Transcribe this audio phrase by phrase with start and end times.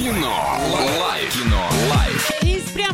[0.00, 0.56] Кино.
[0.98, 1.30] Лайф.
[1.30, 1.89] Кино.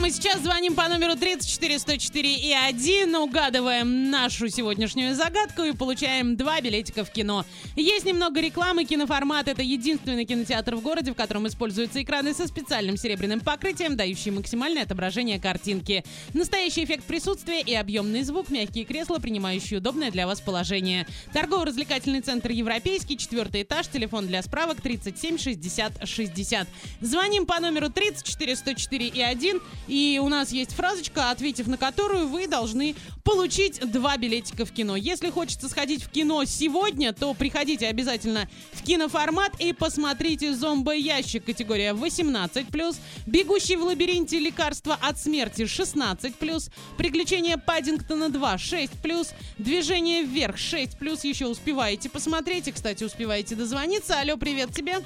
[0.06, 6.36] Прямо сейчас звоним по номеру 34 104 и 1, угадываем нашу сегодняшнюю загадку и получаем
[6.36, 7.44] два билетика в кино.
[7.74, 12.96] Есть немного рекламы, киноформат— это единственный кинотеатр в городе, в котором используются экраны со специальным
[12.96, 16.04] серебряным покрытием, дающие максимальное отображение картинки.
[16.34, 21.08] Настоящий эффект присутствия и объемный звук, мягкие кресла, принимающие удобное для вас положение.
[21.32, 26.68] Торгово-развлекательный центр «Европейский», четвертый этаж, телефон для справок 37 60 60.
[27.00, 32.28] Звоним по номеру 34 104 и 1, и у нас есть фразочка, ответив на которую
[32.28, 34.94] вы должны получить два билетика в кино.
[34.96, 41.92] Если хочется сходить в кино сегодня, то приходите обязательно в киноформат и посмотрите «Зомбоящик» категория
[41.92, 51.26] 18+, «Бегущий в лабиринте лекарства от смерти» 16+, «Приключения Паддингтона 2» 6+, «Движение вверх» 6+,
[51.26, 54.20] еще успеваете посмотреть и, кстати, успеваете дозвониться.
[54.20, 54.96] Алло, привет тебе.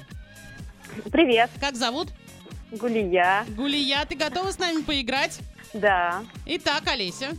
[1.11, 2.09] Привет, Как зовут?
[2.71, 3.45] Гулия.
[3.49, 5.39] Гулия, ты готова с нами поиграть?
[5.73, 6.23] Да.
[6.45, 7.29] Итак, Олеся.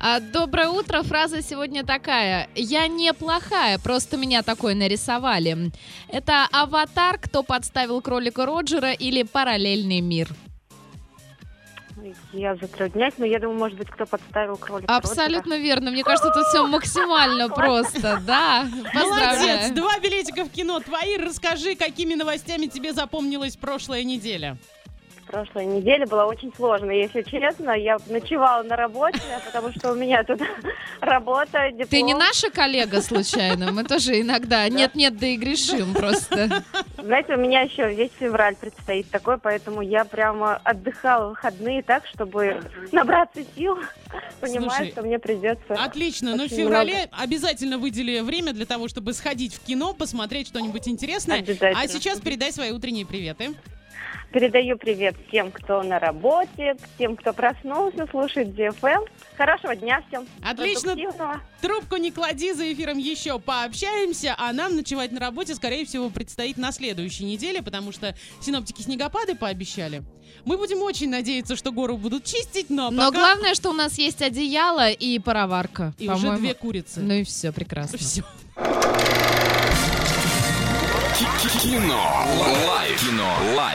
[0.00, 1.02] А, доброе утро.
[1.02, 2.48] Фраза сегодня такая.
[2.56, 5.70] Я неплохая, просто меня такой нарисовали.
[6.08, 10.28] Это аватар, кто подставил кролика Роджера или параллельный мир.
[12.32, 14.92] Я затрудняюсь, но я думаю, может быть, кто подставил кролика.
[14.92, 15.92] Абсолютно верно.
[15.92, 18.20] Мне кажется, это все максимально просто.
[18.26, 18.66] Да.
[18.92, 19.70] Молодец!
[19.70, 21.16] Два билетика в кино твои.
[21.16, 24.56] Расскажи, какими новостями тебе запомнилась прошлая неделя.
[25.32, 27.70] Прошлая неделя была очень сложной, если честно.
[27.70, 30.42] Я ночевала на работе, потому что у меня тут
[31.00, 31.88] работа, диплом.
[31.88, 33.72] Ты не наша коллега, случайно?
[33.72, 36.62] Мы тоже иногда нет-нет, да и грешим просто.
[36.98, 42.06] Знаете, у меня еще весь февраль предстоит такой, поэтому я прямо отдыхала в выходные так,
[42.06, 42.60] чтобы
[42.92, 43.78] набраться сил.
[44.42, 45.74] Понимаю, Слушай, что мне придется.
[45.82, 46.36] Отлично.
[46.36, 51.42] Ну, в феврале обязательно выдели время для того, чтобы сходить в кино, посмотреть что-нибудь интересное.
[51.74, 53.54] А сейчас передай свои утренние приветы.
[54.32, 59.06] Передаю привет всем, кто на работе, тем, кто проснулся, слушает GFM.
[59.36, 60.26] Хорошего дня всем.
[60.42, 60.96] Отлично.
[61.60, 66.56] Трубку не клади, за эфиром еще пообщаемся, а нам ночевать на работе, скорее всего, предстоит
[66.56, 70.02] на следующей неделе, потому что синоптики снегопады пообещали.
[70.46, 73.18] Мы будем очень надеяться, что горы будут чистить, но, Но пока...
[73.18, 75.92] главное, что у нас есть одеяло и пароварка.
[75.98, 77.00] И уже две курицы.
[77.00, 77.98] Ну и все, прекрасно.
[77.98, 78.24] Все.
[81.62, 82.26] Кино.
[82.66, 83.00] Лайф.
[83.00, 83.36] Кино.
[83.54, 83.70] Лайф.